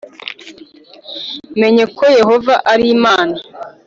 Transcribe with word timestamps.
namenye 1.57 1.83
ko 1.97 2.03
Yehova 2.19 2.53
ari 2.71 2.85
Imana. 2.95 3.37